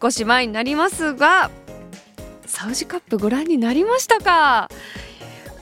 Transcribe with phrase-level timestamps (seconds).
[0.00, 1.50] 少し前になりますが
[2.46, 4.68] サウジカップご覧になりましたか？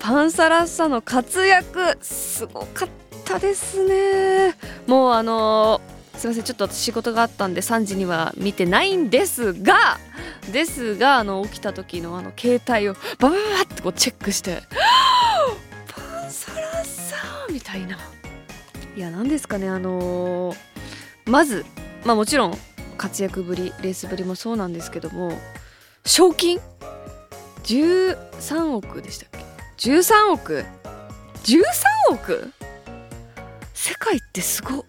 [0.01, 2.88] パンサラッサの活躍すごかっ
[3.24, 4.55] たですね。
[4.87, 5.80] もうあの
[6.16, 9.98] すいませんちょっと私仕事があったんで3時には見てないんですが
[10.52, 14.62] ですがあの起きた時のあの携帯をババババってこうチェックして
[15.88, 17.16] パンサラッサ
[17.51, 17.99] みたいな。
[18.95, 20.55] いや何ですかねあの
[21.24, 21.65] まず
[22.05, 22.59] まあもちろん
[22.96, 25.32] 活躍ぶりレースぶりもそうなんですけども
[26.05, 26.59] 賞金
[27.65, 29.38] ？13億でしたっけ
[29.79, 30.65] ？13億
[31.45, 31.62] ？13
[32.12, 32.52] 億？
[33.74, 34.84] 世界ってすごっ。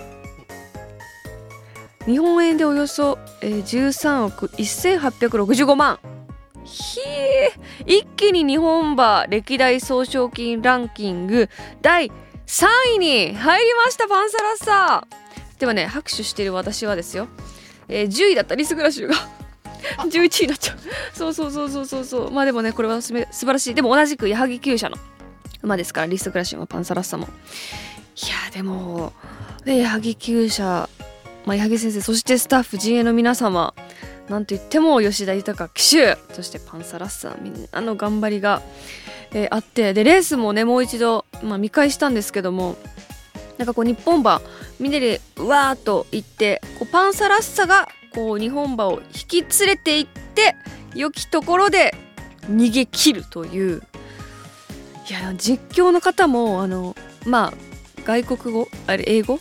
[2.06, 6.00] 日本円でおよそ、えー13億1865万。
[6.66, 7.52] ひえ
[7.86, 11.50] 一気に日本馬歴代総賞金ランキング
[11.82, 12.10] 第
[12.48, 15.08] 3位に入りましたパンサラッサ。
[15.60, 17.28] ではね拍手している私はですよ、
[17.88, 19.16] えー10位だったリスグラシュが
[20.06, 20.78] 11位 になっちゃう。
[21.14, 22.32] そうそうそうそうそうそう。
[22.32, 23.74] まあでもねこれはすめ素晴らしい。
[23.76, 24.98] でも同じく矢作厩舎の
[25.62, 27.28] 馬ですからリスグラシュもパンサラッサも。
[28.16, 29.14] いやでも
[29.66, 30.90] で矢作厩舎。
[31.46, 33.74] まあ、矢作先生そしてスタッフ陣営の皆様。
[34.30, 36.18] なんといっても吉田豊騎手。
[36.34, 38.62] そしてパンサラッサみんなの頑張りが、
[39.34, 39.94] えーあって。
[39.94, 42.78] でレースもねもう一度、まあ、見返したんですけども
[43.58, 44.42] なんかこう日本馬
[44.80, 50.56] みんなでうわーっと行ってこうパンサラッサがこう日本馬を引き連れて行って
[50.96, 51.96] 良きところで
[52.50, 53.84] 逃げ切るという。
[55.10, 56.96] いや実況の方もあの
[57.26, 57.54] まあ
[58.06, 59.40] 外国語あれ英語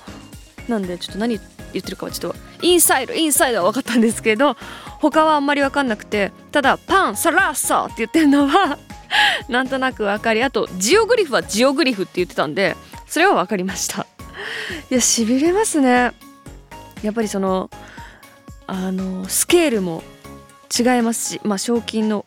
[0.69, 1.38] なんでちょっと何
[1.72, 4.56] 言ってるかはちょっとインサイドインサイドは分かったんですけど
[5.00, 8.78] 他はあんまり分かんなくてただパンサラッサって言ってるのは
[9.48, 12.76] なんとなく分かりあとジオグリフはジオグリフって言ってたんで
[13.06, 14.01] それは分かりました。
[14.91, 16.12] いやしびれますね。
[17.03, 17.71] やっぱりその
[18.66, 20.03] あのスケールも
[20.77, 22.25] 違いますしまあ賞金の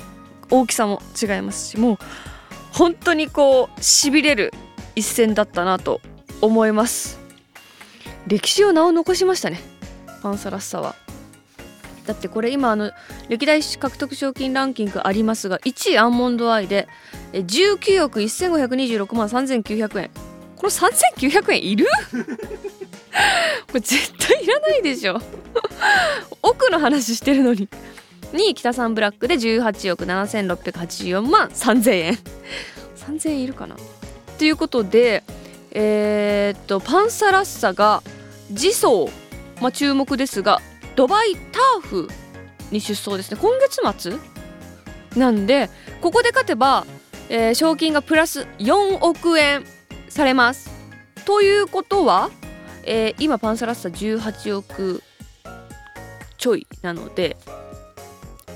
[0.50, 1.98] 大きさも違いますしもう
[2.72, 4.54] 本当にこうしびれる
[4.96, 6.02] 一戦だったなと
[6.42, 7.20] 思います。
[8.28, 9.60] 歴史を名を残しましたね。
[10.22, 10.96] パンサラッサは。
[12.06, 12.92] だってこれ今あの
[13.30, 16.88] 歴代獲得賞金ランキングありますが1位アンモンドアイで
[17.34, 20.12] 19億1526万3900円。
[20.58, 21.86] この3900円いる？
[23.68, 25.20] これ絶対いらないでしょ。
[26.42, 27.68] 奥の話してるのに。
[28.34, 32.20] 2位北三ブラックで18億7684万3000円。
[32.98, 33.76] 3000円いるかな？
[34.38, 35.24] ということで
[35.72, 38.02] えーっとパンサラッサが
[38.54, 39.08] 次走、
[39.62, 40.62] まあ、注目ですが
[40.96, 42.10] ドバイターフ
[42.72, 43.38] に出走ですね。
[43.42, 43.80] 今月
[44.10, 44.18] 末？
[45.16, 45.70] なんで
[46.02, 46.86] ここで勝てば、
[47.30, 49.66] えー賞金がプラス4億円。
[50.16, 50.70] されます。
[51.26, 52.30] ということは、
[52.86, 55.04] えー今パンサラッサ18億
[56.38, 57.36] ちょいなので、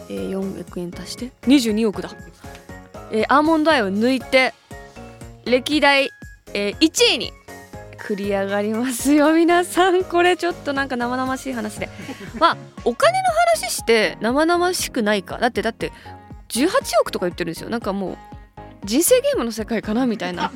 [0.10, 2.12] えー4億円足して22億だ、
[3.12, 4.54] えーアーモンドアイを抜いて
[5.44, 6.12] 歴代、
[6.54, 7.34] えー1位に
[7.98, 9.34] 繰り上がりますよ。
[9.36, 11.90] 皆さんこれちょっとなんか生々しい話で。
[12.40, 15.38] まあお金の話して生々しくないか。
[15.38, 15.92] だってだって
[16.48, 16.70] 18
[17.02, 17.70] 億とか言ってるんですよ。
[17.70, 18.18] なんかもう
[18.86, 20.54] 人生ゲームの世界かなみたいな。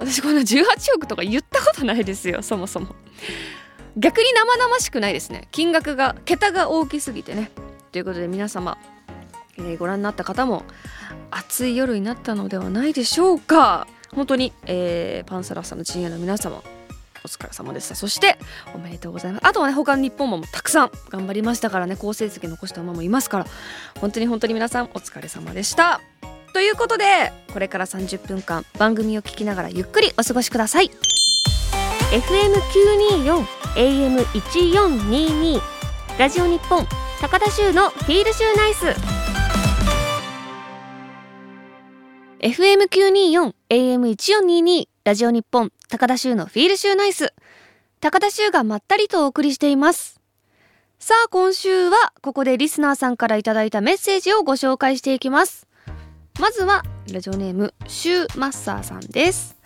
[0.00, 0.64] 私こんな18
[0.96, 2.96] 億とか言ったことないですよそもそも。
[3.96, 5.46] 逆に生々しくないですね。
[5.52, 7.50] 金額が桁が大きすぎてね。
[7.92, 8.78] ということで皆様、
[9.58, 10.62] えーご覧になった方も
[11.30, 13.86] 暑い夜になったのではないでしょうか。
[14.14, 16.62] 本当に、えーパンサラッサの陣営の皆様
[17.22, 17.94] お疲れ様でした。
[17.94, 18.38] そして
[18.74, 19.46] おめでとうございます。
[19.46, 21.96] あとはね他の日本もたくさん頑張りましたからね。
[21.96, 23.46] 好成績残した馬もいますから。
[24.00, 26.00] 本当に本当に皆さんお疲れ様でした。
[26.52, 30.90] ということでこれから30分間番組を聞きながらゆっくりお過ごしください。
[32.10, 33.44] FM924
[33.76, 35.60] AM1422
[36.18, 36.86] ラジオ日本
[37.20, 38.86] 高田州のフィールシューナイス
[42.40, 47.32] FM924 AM1422 ラジオ日本高田州のフィールシューナイス。
[48.00, 50.20] 高田州がまったりとお送りしています。
[51.02, 55.66] さあ今週はここでリスナーさんからいただいたメッセージをご紹介していきます
[56.38, 56.82] まずは
[57.12, 59.56] ラジオネームシューマッサーさんです。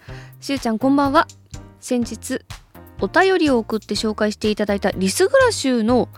[0.41, 1.27] しゅうちゃんこんばんは。
[1.81, 2.41] 先日
[3.01, 6.09] お便りを送って紹介していただいたリスグラ州の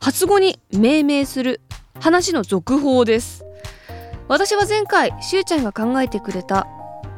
[0.00, 1.60] 発語に命名する
[2.00, 3.44] 話の続報です。
[4.28, 6.66] 私は前回しゅうちゃんが考えてくれた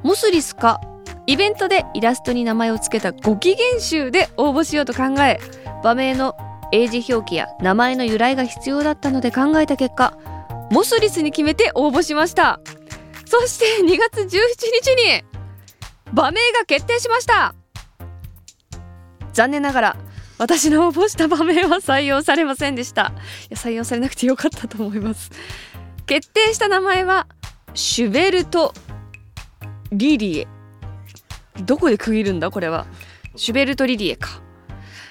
[0.03, 0.81] モスリスか
[1.27, 5.41] イベントでイラストに名前を付けたご機嫌集で応募しようと考え
[5.83, 6.37] 場名の
[6.73, 10.17] 英字表記や名前の由来が必要だったので考えた結果
[10.71, 12.61] モスリスに決めて応募しました。
[13.25, 15.25] そして2月17日に
[16.13, 17.55] 場名が決定しました。
[19.33, 19.97] 残念ながら
[20.39, 23.13] 私の応募した場面は採用されませんでした。
[23.49, 25.31] いや採用されなくてよかったと思います。
[26.07, 27.27] 決定した名前は
[27.75, 28.73] シュベルト・
[29.93, 30.49] リリエ。
[31.65, 32.87] どこで区切るんだこれは。
[33.35, 34.43] シュベルト・リリエか。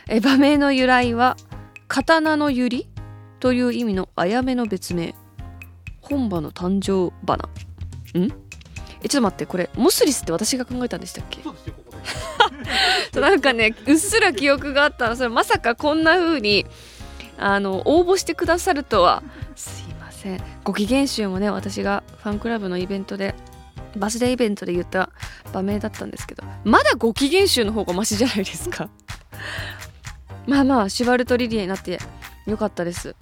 [0.07, 1.37] え場名の由来は
[1.87, 2.81] 刀の百合
[3.39, 5.15] という意味のあやめの別名。
[6.09, 7.49] 本場の誕生花。
[8.19, 8.31] ん？
[9.03, 11.41] えちょっと待ってこれモスリスって私が考えたんでしたっけ？
[13.19, 15.15] なんかねうっすら記憶があったの。
[15.15, 16.65] それまさかこんな風に
[17.37, 19.23] あの応募してくださるとは。
[19.55, 20.41] すいません。
[20.63, 23.35] ご機嫌集もね私がファンクラブのイベントで
[23.95, 25.09] バスデーイベントで言った
[25.53, 26.43] 場面だったんですけど。
[26.63, 28.89] まだご機嫌集の方がマシじゃないですか。
[30.47, 31.99] まあまあシュバルトリリエになって
[32.45, 33.15] よかったです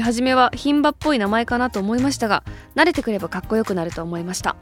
[0.00, 2.42] 初めは牝馬っぽい名前かなと思いましたが
[2.74, 4.56] 慣れてくればかっこよくなると思いました。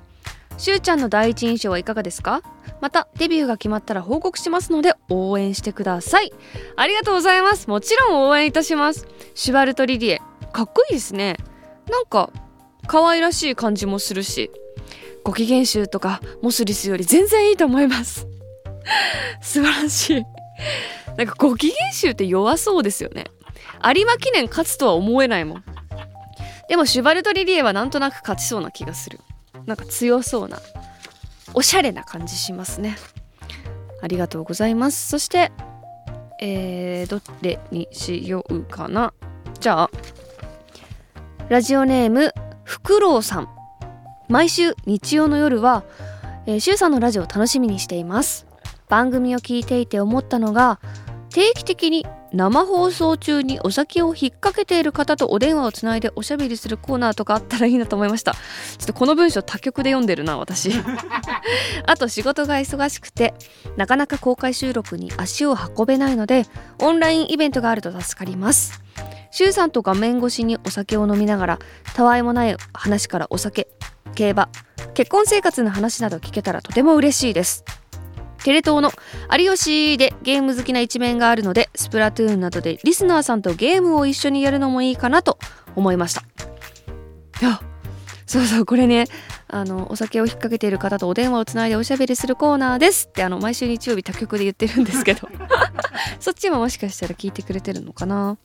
[0.57, 2.43] しゅうちゃんの第一印象はいかがですか？
[2.81, 6.33] またデビューが決まったら報告しますので応援してください。
[6.77, 7.69] ありがとうございます。
[7.69, 9.07] もちろん応援いたします。
[9.35, 10.23] シュバルトリリエ。
[10.53, 11.37] かっこいいですね。
[11.91, 12.31] なんか
[12.87, 14.51] 可愛らしい感じもするし
[15.23, 18.29] ご機嫌集とかモスリスより全然いいと思います。
[19.43, 20.23] 素晴らしい。
[21.17, 23.25] なんかご機嫌集って弱そうですよね。
[23.93, 25.65] 有馬記念勝つとは思えないもん。
[26.69, 29.21] でもシュバルトリリエはなんとなく勝ちそうな気がする。
[29.67, 30.59] なんか強そうな
[31.55, 32.97] おしゃれな感じしますね。
[34.03, 35.09] ありがとうございます。
[35.09, 35.53] そして
[36.41, 39.13] えー、どれにしようかな。
[39.61, 39.91] じゃあ
[41.49, 42.33] ラジオネーム
[42.65, 43.49] フクロウさん。
[44.29, 45.85] 毎週日曜の夜は、
[46.47, 48.47] えー、シュウさんのラジオを楽しみにしています。
[48.89, 50.81] 番組を聞いていて思ったのが
[51.35, 58.35] 定期的に生放送中にお酒を引っ掛けている方とお電話をつないでおしゃべりするコーナーとかあったらいいなと思いました。
[58.79, 60.71] ちょっとこの文章他局で読んでるな私。
[61.87, 63.35] あと仕事が忙しくて
[63.77, 66.47] なかなか公開収録に足を運べないので
[66.79, 68.81] オンラインイベントがあると助かります。
[69.33, 71.59] 周さんと画面越しにお酒を飲みながら
[71.95, 73.67] たわいもない話からお酒
[74.15, 74.49] 競馬
[74.95, 77.65] 結婚生活の話など聞けたらとても嬉しいです
[78.45, 78.93] テレ東の
[79.37, 85.39] 有吉でゲーム好きな一面があるのでスプラトゥーンなどでリスナーさんとゲームを一緒にやるのもいいかなと
[85.75, 86.21] 思いました。
[87.41, 87.61] いや
[88.27, 89.07] そうそうこれね
[89.49, 93.07] あのお酒を引っ掛けている方とお電話をつないでおしゃべりするコーナーです。
[93.07, 95.27] ってあの毎週日曜日他局で言ってるんですけど。
[96.21, 98.37] そっちももしかしたら聞いてくれてるのかな。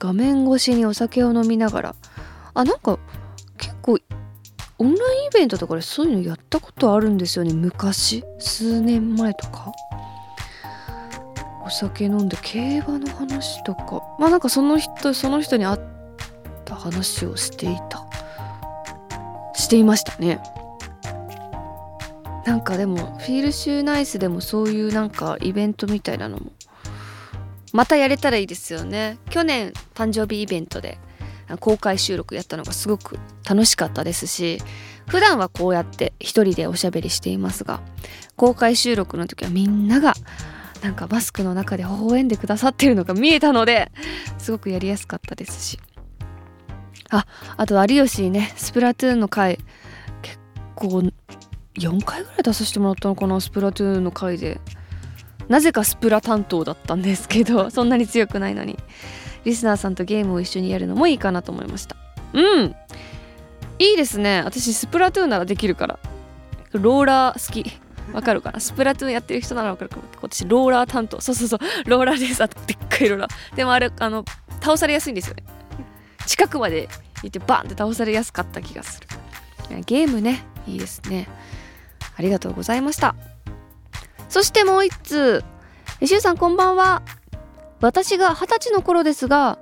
[0.00, 1.94] 画面越しにお酒を飲みながら。
[2.54, 2.98] あなんか
[3.56, 3.98] 結構
[4.78, 7.54] オンラインイベントとかでそういうのやったことあるんですよね。
[7.54, 8.22] 昔？
[8.38, 9.72] 数年前とか？
[11.64, 14.02] お酒飲んで競馬の話とか？
[14.18, 15.80] まあなんかその人その人に会っ
[16.66, 18.06] た話をしていた。
[19.54, 20.40] していましたね。
[22.44, 26.52] なんかでもフィールシューナイスでもそういうなんかイベントみたいなのも
[27.72, 29.18] またやれたらいいですよね。
[29.30, 30.98] 去年誕生日イベントで。
[31.60, 33.18] 公開収録やったのがすごく
[33.48, 34.58] 楽しかったですし
[35.06, 37.80] 普段はこうやって一人でおしゃべりしていますが
[38.34, 40.14] 公開収録の時はみんなが
[40.82, 43.90] なんかマスクの中で微笑んでくださってるのが見えたので
[44.38, 45.80] すごくやりやすかったですし。
[47.08, 47.24] あ
[47.56, 49.58] あと有吉にねスプラトゥーンの回
[50.22, 50.38] 結
[50.74, 51.02] 構
[51.74, 54.60] 4回ぐらい出させてもらったのかなスプラトゥーンの回で。
[55.48, 58.76] なぜかスプラ担当だったんですけどそんなに強くないのに。
[59.46, 61.96] リスナーさんとゲームを一緒にやるのもいいかなと思いました。
[62.32, 62.74] うん。
[63.78, 64.42] いいですね。
[64.44, 65.98] 私スプラトゥーンならできるから。
[66.72, 67.72] ローラー好き。
[68.12, 68.58] わかるかな？
[68.58, 70.02] スプラトゥーンやってる人ならわかるかも。
[70.20, 71.20] 私ローラー担当。
[71.20, 71.58] そうそうそう。
[71.88, 73.56] ローラーですあでっかいローラー。
[73.56, 74.24] でもあれあの
[74.60, 75.44] 倒されやすいんですよね。
[76.26, 76.88] 近くまで
[77.22, 79.06] 行ってバンって倒されやすかった気がする。
[79.86, 80.44] ゲームね。
[80.66, 81.28] いいですね。
[82.16, 83.14] ありがとうございました。
[84.28, 85.44] そしてもう一通。
[86.04, 87.02] しゅうさんこんばんは。
[87.80, 89.58] 私が二十歳の頃ですが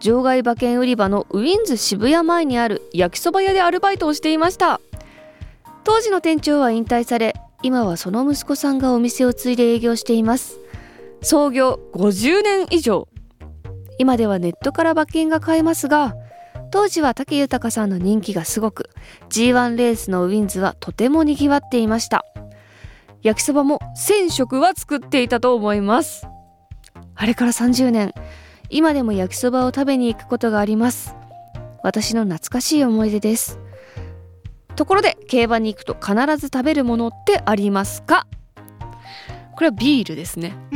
[0.00, 4.80] 場外馬券売り場のウィンズ渋谷前にある焼きそば屋でアルバイトをしていました。
[5.84, 10.58] 当時の店長は引退され今はその息子さんがお店を継いで営業しています。
[11.22, 13.06] 創業50年以上。
[13.98, 16.16] 今ではネットから馬券が買えますが
[16.72, 18.90] 当時は武豊さんの人気がすごく
[19.28, 22.24] G1 レースのウィンズはとても賑わっていました。
[23.22, 26.26] 焼きそばも1000食は作っていたと思います。
[27.14, 28.12] あれから30年。
[28.70, 31.14] 今でも焼きそばを食べに行くことがあります。
[31.82, 33.58] 私の懐かしい思い出です。
[34.76, 38.26] ところで競馬に行くと必ず食べるものってありますか？
[39.54, 40.54] これはビールですね。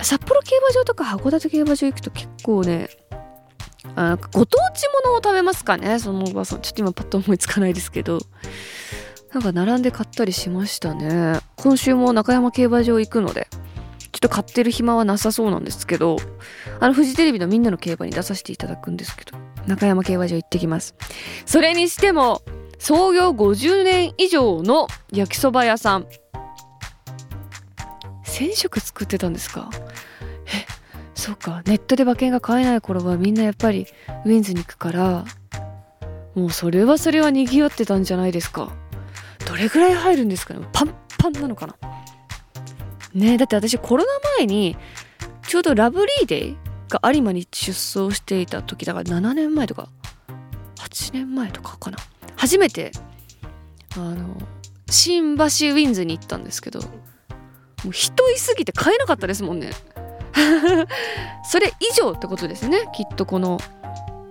[0.00, 2.88] 札幌競馬場とか函館競馬場行くと結構ね
[3.94, 5.98] あご当地ものを食べますかね？
[5.98, 8.18] そのおばさんちょっと今パッと思いつかないですけど
[9.32, 11.40] なんか並んで買ったりしましたね。
[11.56, 13.48] 今週も中山競馬場行くので
[13.98, 16.18] ちょっと買ってる暇はなさそうなんですけど
[16.80, 20.94] あのフジテレビのみんなの競馬に出させていただくんですけど中山競馬場行ってきます。
[21.46, 22.42] それにしても
[22.78, 26.06] 創業50年以上の焼きそば屋さん。
[28.24, 29.70] 1000食作ってたんですか？
[30.46, 30.66] え
[31.14, 31.62] そうか。
[31.64, 33.86] ネットで馬券が買えない頃はみんなやっぱり
[34.24, 35.24] ウィンズに行くから
[36.34, 38.72] もうそれはそれは賑わってたんじゃないですか。
[39.52, 40.66] どれぐらい入るんですかね？
[40.72, 41.76] パンパンなのかな？
[43.12, 44.78] ねだって私コロナ前に
[45.46, 46.56] ちょうどラブリーデー
[46.88, 49.90] が有馬に出走していた時だから7年前とか
[50.76, 51.98] 8年前とかかな。
[52.36, 52.92] 初めて
[53.94, 54.38] あの
[54.88, 56.88] 新橋ウィンズに行ったんですけども
[57.88, 59.72] う人いすぎて買えなかったですもんね。
[61.44, 63.58] それ以上ってことですねきっとこの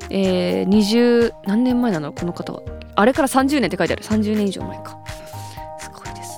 [0.09, 2.11] えー、20何年前なの？
[2.11, 2.63] この方は。
[2.95, 4.03] あれから30年って書いてある。
[4.03, 5.00] 30年以上前か。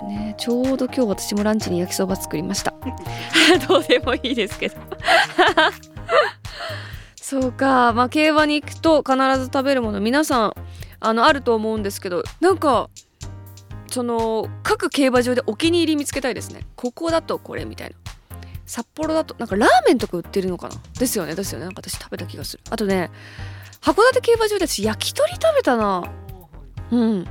[0.10, 0.36] ですね。
[0.38, 2.74] ちょうど今日私もランチに焼きそば作りました。
[3.68, 4.76] どうでもいいですけど。
[7.16, 7.94] そうか。
[7.94, 10.54] まあ競馬に行くと必ず食べるもの皆さん
[11.00, 12.90] あのあると思うんですけどなんか
[13.88, 16.62] その各競馬場でお気に入り見つけたいですね。
[16.76, 17.96] ここだとこれみたいな。
[18.66, 20.76] 札幌だとなんかラーメンとか売ってるのかな？
[20.98, 21.66] ですよねですよね。
[21.66, 22.64] なんか私食べた気がする。
[22.70, 23.12] あとね
[23.82, 26.04] 函館競馬場で私焼き鳥食べたな。
[26.92, 27.26] うん。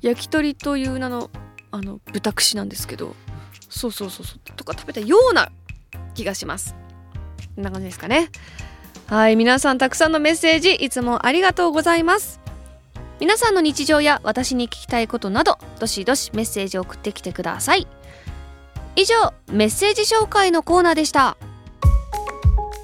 [0.00, 1.30] 焼き鳥という名の
[1.70, 3.14] あの豚串なんですけど
[3.68, 5.50] そうそうそうそうとか食べたような
[6.14, 6.74] 気がします。
[7.54, 8.30] こんな感じですかね。
[9.06, 12.40] はい皆さんたくさんのメッセージいつもありがとうございます。
[13.20, 17.86] 皆さんの日常や私に聞きたいことなどどしどしメッセージを送ってきてください。
[18.96, 21.36] 以上メッセージ紹介のコーナーでした。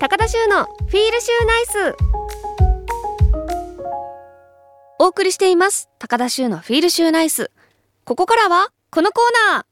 [0.00, 1.96] 高田修のフィールシューナイス。
[4.98, 7.50] お送りしています高田修のフィールシューナイス。
[8.04, 9.64] ここからはこのコーナー。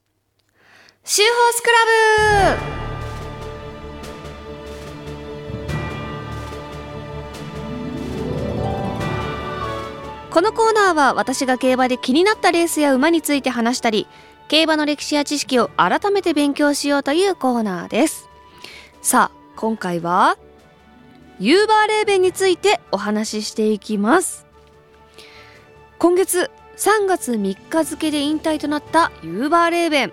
[1.04, 1.74] シューホースクラ
[10.30, 10.32] ブ。
[10.32, 14.06] このコーナーは私が競馬で気になったレースや馬について話したり
[14.48, 18.30] 競馬の歴史や知識を改めて勉強しようというコーナーです。
[19.02, 20.38] さあ今回は
[21.38, 24.46] ユーバーレーベンについてお話ししていきます。
[25.98, 30.12] 今月3月3日付で引退となったユーバーレーベン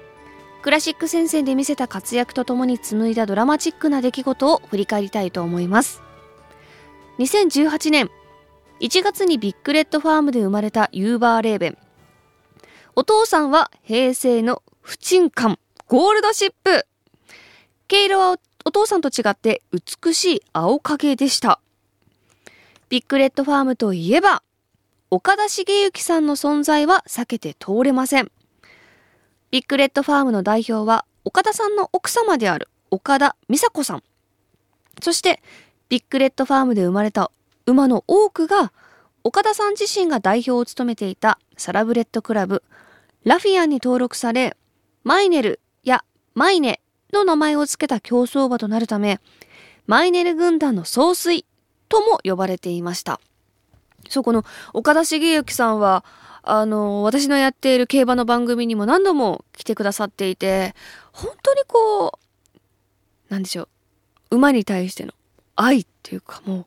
[0.61, 6.01] クラシック戦線で見せた活躍とともに紡いだドラマチックな出来事を振り返りたいと思います
[7.19, 8.09] 2018年
[8.79, 11.77] 1月にビッグレッドファームで生まれたユーバーレーベン。
[12.95, 16.85] お父さんは平成の不沈艦、ゴールドシップ。
[17.89, 21.59] 毛色はお父さんと違って美しい青鹿毛でした。
[22.87, 24.43] ビッグレッドファームといえば、
[25.11, 28.31] 岡田繁幸さんの存在は避けて通れません。
[29.51, 34.03] ビッグレッドファームの代表は岡田さんの奥様である岡田美佐子さん。
[35.01, 35.41] そして、
[35.89, 37.31] ビッグレッドファームで生まれた
[37.65, 38.71] 馬の多くが
[39.23, 42.63] 岡田さん自身が代表を務めていたサラブレッドクラブ
[43.23, 44.55] ラフィアンに登録され
[45.03, 46.03] マイネルや
[46.35, 46.79] マイネ
[47.11, 49.19] の名前を付けた競走馬となるため
[49.87, 51.45] マイネル軍団の総帥
[51.89, 53.19] とも呼ばれていました
[54.07, 56.05] そうこの岡田茂之さんは
[56.43, 60.73] あの私のやっている競馬の番組にも何度も来てくださっていて
[61.11, 62.19] 本当にこ
[63.29, 63.63] うなんでしょ
[64.31, 65.13] う馬に対しての
[65.55, 66.65] 愛っていうかもう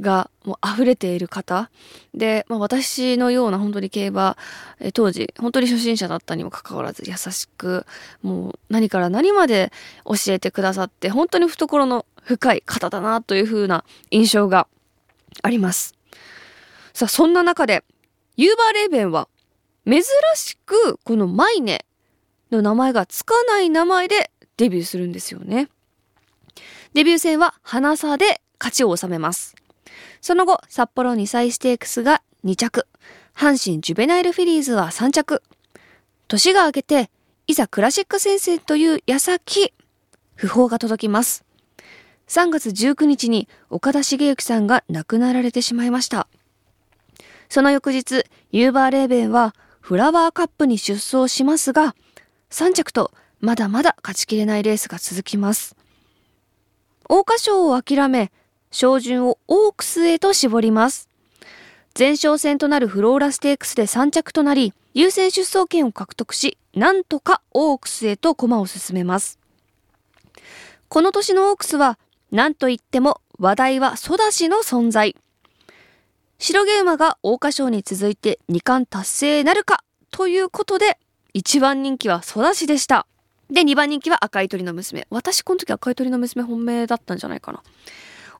[0.00, 1.70] がもう溢れている方。
[2.14, 4.36] で、まあ、私のような本当に競馬
[4.80, 7.86] え当時本当に初心者だったにもかかわらず優しく
[8.22, 9.70] もう何から何まで
[10.04, 14.66] 教えてくださって本当に懐の深い方だなというふうな印象が
[15.42, 15.94] あります。
[16.94, 17.84] さあそんな中で
[18.36, 19.28] ユーバーレーベンは
[19.86, 20.02] 珍
[20.34, 21.84] しくこのマイネ
[22.50, 25.68] の名前がつかない名前でデビューするんですよね
[26.94, 29.56] デビュー戦は花差で勝ちを収めます
[30.22, 32.86] その後、札幌2歳ステークスが2着、
[33.34, 35.42] 阪神ジュベナイルフィリーズは3着。
[36.28, 37.10] 年が明けて、
[37.48, 39.74] いざクラシック戦線という矢先、
[40.36, 41.44] 訃報が届きます。
[42.28, 46.28] 3月19日に岡田茂之さんが亡くなられてしまいました。
[47.52, 51.94] その翌日、ユーバーレーベンはフラワーカップに出走しますが、
[52.48, 55.76] 3着とまだまだ勝ちきれないレースが続きます。
[57.02, 58.32] 桜花賞を諦め
[58.70, 61.10] 照準をオークスへと絞ります。
[61.94, 69.38] 前哨戦となるフローラステークスで3着となり優先出走権を獲得しなんとかオークスへと駒を進めます。
[70.88, 71.98] この年のオークスは
[72.30, 75.14] 何と言っても話題はソダシの存在。
[76.44, 80.98] 白毛馬が桜花賞に続いて2冠達成なるかということで
[81.34, 83.06] 1番人気はソダシでした
[83.48, 87.62] で2番人気は赤い鳥の娘私この時赤い鳥の娘本命だったんじゃないかな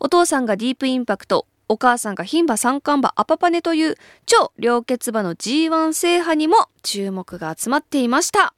[0.01, 3.95] お父さんがディープインパクトお母さんが牝馬三冠馬アパパネという
[4.27, 8.53] 超良血馬の G1 制覇にも注目が集まっていました。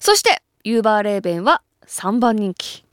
[0.00, 2.84] そして、ユーバーレーベンは3番人気。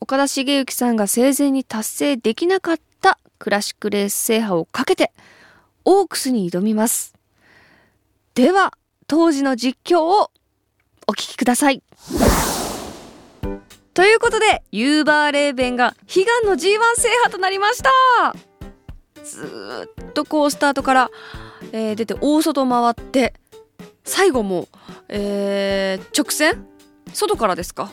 [0.00, 2.93] 岡田茂之さんが生前に達成できなかった
[3.44, 5.12] クラシックレース制覇をかけて、
[5.84, 7.12] オークスに挑みます。
[8.34, 8.72] では、
[9.06, 10.30] 当時の実況を
[11.06, 11.82] お聞きください。
[13.92, 18.34] ということでユーバーレーベンが悲願の G1 制覇となりました
[19.22, 21.10] ずっとこうスタートから、
[21.70, 23.34] えー、出て大外回って
[24.04, 24.68] 最後も、
[25.08, 26.66] えー、直線？
[27.12, 27.92] 外からですか？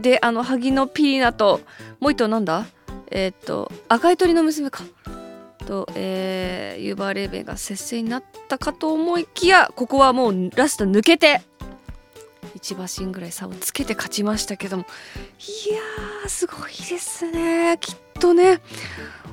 [0.00, 1.60] であの萩のピリナと
[2.00, 2.64] もう一頭なんだ？
[3.12, 4.84] えー、っと赤い鳥の娘か
[5.66, 11.42] と、えー、ユーバーレーベンが接戦になったかと思いきやここはもうラスト抜けて
[12.56, 14.84] 1馬身ぐらい差をつけて勝ちましたけども。
[15.68, 17.78] いやーすごいですね。
[17.80, 18.60] きっとね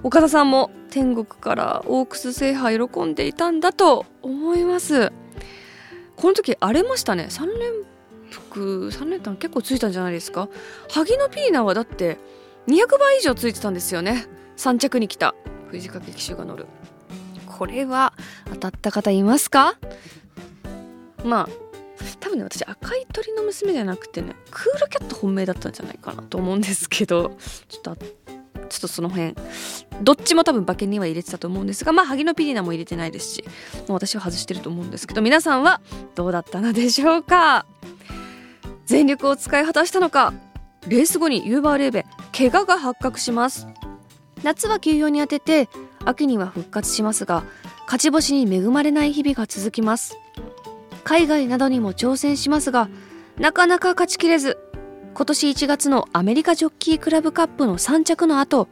[0.04, 5.12] 岡田さんも天国からオークス制覇喜んでいたんだと思います。
[6.16, 7.28] この時荒れましたね。
[7.30, 7.72] 3連
[8.30, 10.50] 服3連単結構ついたんじゃないですか。
[10.90, 12.18] 萩野ピーナはだって
[12.70, 14.28] 200倍以上ついてたんですよね。
[14.58, 15.34] 3着に来た。
[15.70, 16.68] 藤掛騎手が乗る。
[17.48, 18.14] これは
[18.52, 19.74] 当たった方いますか？
[21.26, 21.50] まあ
[22.20, 27.36] 多分ね私赤い鳥の娘じゃなくてねクールキャット本命だったんじゃないかなと思うんですけど
[27.68, 29.36] ちょっとちょっとその辺
[30.04, 33.50] どっちも多分馬券には入れてたと思うんですがまあ萩のピリナも入れてないですしも
[33.90, 35.82] う私は外してると思うんですけど皆さんは
[36.16, 37.66] どうだったのでしょうか？
[38.86, 40.34] 全力を使い果たしたのか？
[40.88, 43.68] レース後にユーバーレーベ怪我が発覚します。
[44.44, 45.70] 夏は休養に当てて
[46.06, 47.44] 秋には復活しますが
[47.86, 50.18] 勝ち星に恵まれない日々が続きます。
[51.04, 52.90] 海外などにも挑戦しますが
[53.38, 54.58] なかなか勝ちきれず
[55.14, 58.68] 今年1月のアメリカジョッキークラブカップの3着の後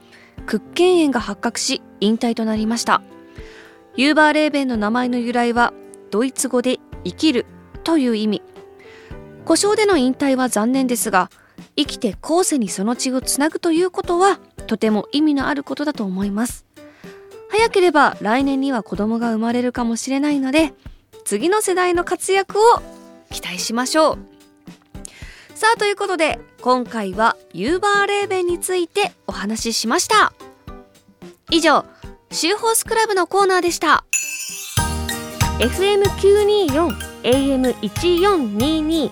[0.45, 3.01] 屈腱炎が発覚し引退となりました。
[3.95, 5.73] ユーバーレーベンの名前の由来は
[6.11, 7.45] ドイツ語で生きる
[7.83, 8.41] という意味。
[9.43, 11.29] 故障での引退は残念ですが
[11.75, 16.65] 生きて後世にその血をつなぐということはとても意味のあることだと思います。
[17.49, 20.73] 早ければ来年には子供が生まれるかもしれないので
[21.23, 22.81] 次の世代の活躍を
[23.31, 24.19] 期待しましょう。
[25.55, 30.33] さあということで今回はユーバーレーベンについてお話ししました。
[31.49, 31.85] 以上
[32.31, 34.03] シューホースクラブのコーナーでした。
[35.59, 39.09] FM924 AM1422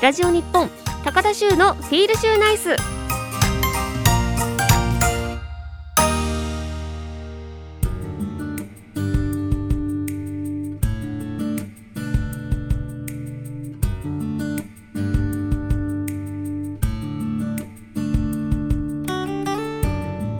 [0.00, 0.70] ラジオ日本
[1.04, 2.76] 高田州のフィールシューナイス。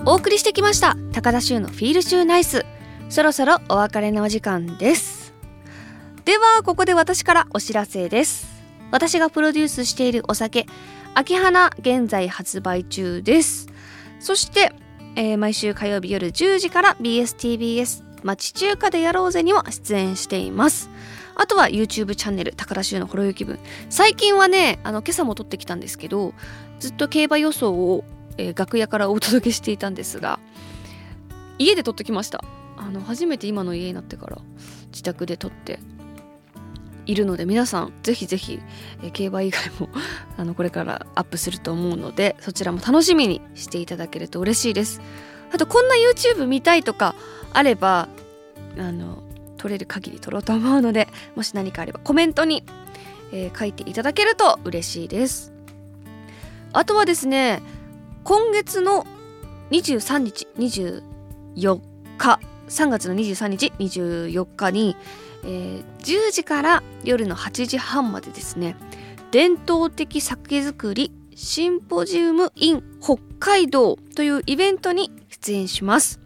[0.07, 0.97] お送りしてきました。
[1.13, 2.65] 高田州のフィールシューナイス。
[3.09, 5.35] そろそろお別れのお時間です。
[6.25, 8.52] ではここで私からお知らせです。
[8.93, 10.67] 私がプロデュースしているお酒
[11.15, 13.67] 秋花現在発売中です。
[14.21, 14.73] そして、
[15.17, 20.89] えー、毎週火曜日夜10時から BSTBS 町中華でやろうぜにも出演しています。
[21.35, 23.59] あとは YouTube チャンネル高田州のほろゆき分。
[23.91, 26.35] 最近はねあの今朝も撮ってきたんですけど
[26.79, 28.05] ずっと競馬予想を
[28.39, 30.39] えー、楽屋からお届けしていたんですが
[31.59, 32.43] 家で撮ってきました。
[32.77, 34.39] あの初めて今の家になってから
[34.87, 35.79] 自宅で撮って。
[37.07, 38.61] いるので皆さんぜひぜひ、
[39.13, 39.89] 競馬以外も
[40.37, 45.01] あのこれからアップすると思うのでそちらも楽しみにしていただけると嬉しいです。
[45.53, 47.15] あとこんな YouTube 見たいとか
[47.53, 48.09] あれば
[48.79, 49.23] あの
[49.59, 52.65] 撮れる限り撮ろうと思うのでもし何かあればコメントに、
[53.33, 55.53] えー、書いていただけると嬉しいです。
[56.73, 57.63] あとはですね
[58.25, 59.07] 今月の
[59.71, 61.81] 23日24
[62.19, 62.41] 日
[62.73, 64.97] 3月の23日24日に、
[65.45, 68.77] えー、10時から夜の8時半までですね
[69.31, 76.21] 伝統的酒造りシンポジウム in 北海道というイベントに出演します。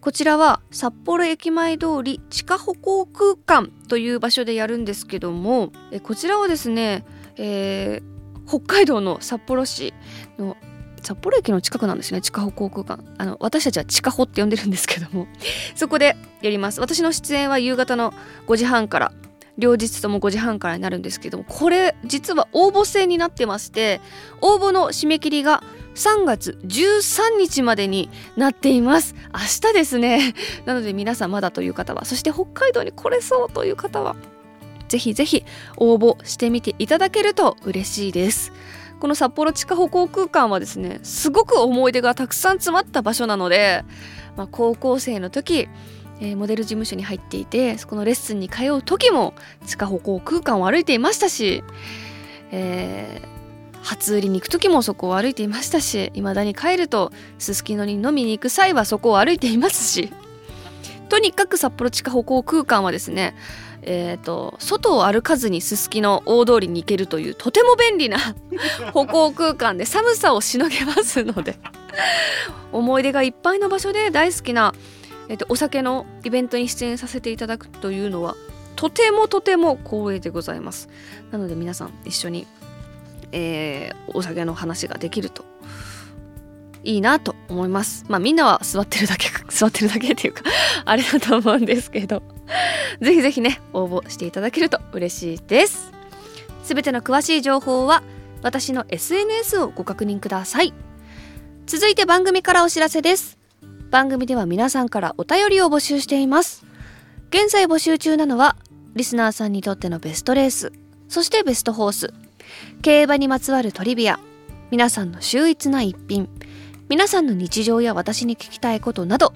[0.00, 5.72] こちらは札幌駅前通り地下歩行空間という場所でやるんですけども
[6.04, 7.04] こちらはですね
[7.38, 9.94] えー、北海道の札幌市
[10.38, 10.56] の
[11.02, 15.26] 札幌駅の近くなんですね地下歩行空間あの私たちは地下歩って呼んでるんですけども。
[15.74, 16.80] そこでやります。
[16.80, 18.12] 私の出演は夕方の
[18.46, 19.12] 5時半から
[19.58, 24.00] 両日とも5時半からになるんですけどもこれ実は応募制になってまして
[24.40, 25.64] 応募の締め切りが
[25.96, 29.16] 3月13日までになっています。
[29.34, 30.32] 明日ですね。
[30.64, 34.14] なので皆さんまだという方はそして北海道に来れそうという方は
[34.88, 35.44] ぜひぜひ
[35.76, 38.52] 応募してみていただけると嬉しいです。
[39.00, 43.84] この札幌地下歩行空間はですねすごく思い出がたくさん詰まった場所なので、
[44.36, 45.68] まあ、高校生の時
[46.20, 49.34] えー、モデル事務所に入っていてそこのレッスンに通う時も
[49.66, 51.62] 地下歩行空間を歩いていましたし、
[52.50, 60.12] えー、初売りに行く時もそこを歩いていましたし未だに帰るとすすきのに飲みに行く際はそこを歩いていますし
[61.08, 63.34] とにかく札幌地下歩行空間はですね
[63.82, 68.18] えーと、外を歩かずにすすきの大通りに行けるというとても便利な
[68.92, 71.58] 歩行空間で寒さをしのげますので
[72.72, 74.74] 思い出がいっぱいの場所で大好きな
[75.28, 78.34] えっと、お酒のイベントに出演させていただくというのは
[78.76, 80.88] とてもとても光栄でございます。
[81.30, 82.46] なので皆さん一緒に、
[83.32, 85.44] えー、お酒の話ができると
[86.84, 88.06] いいなと思います。
[88.08, 90.44] まあみんなは座ってるだけ座ってるだけっていうか
[90.84, 92.22] あれだと思うんですけど
[93.00, 95.92] ぜひぜひね応募していただけると嬉しいです。
[96.62, 98.02] すべての詳しい情報は
[98.42, 100.72] 私の SNS をご確認ください。
[101.66, 103.38] 続いて番組からお知らせです。
[103.90, 106.64] 番組では皆さんからお便りを募集しています。
[107.30, 108.56] 現在募集中なのは
[108.94, 110.72] リスナーさんにとってのベストレース
[111.08, 112.12] そしてベストホース
[112.82, 114.18] 競馬にまつわるトリビア
[114.70, 116.28] 皆さんの秀逸な一品
[116.88, 119.34] 皆さんの日常や私に聞きたいことなど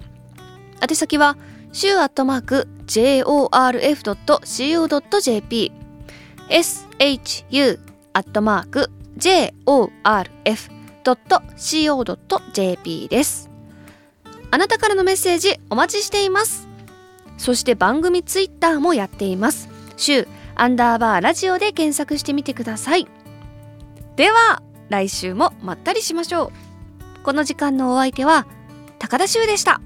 [0.80, 1.36] 宛先は
[1.72, 3.72] 週アットマーク jorf.co.jp
[6.50, 7.78] shu
[8.12, 9.88] アットマーク jorf.co.jp
[13.08, 13.50] です。
[14.50, 16.68] あなたからのメッセージお待ちしています。
[17.38, 19.70] そして番組ツイッターもやっています。
[19.96, 23.08] 週アンダーバーラジオで検索してみてください。
[24.16, 26.52] では来週もまったりしましょ
[27.20, 27.22] う。
[27.22, 28.46] この時間のお相手は
[28.98, 29.80] 高田修でした。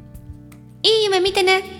[0.83, 1.76] いい夢見てね。